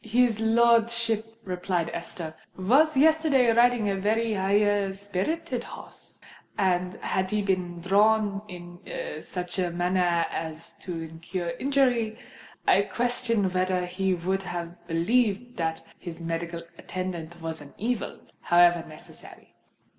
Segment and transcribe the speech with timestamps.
[0.03, 6.19] "His lordship," replied Esther, "was yesterday riding a very high spirited horse;
[6.57, 8.79] and had he been thrown in
[9.21, 12.17] such a manner as to have incurred injury,
[12.67, 18.83] I question whether he would have believed that his medical attendant was an evil, however
[18.87, 19.53] necessary."